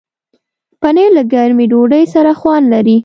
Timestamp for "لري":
2.73-2.97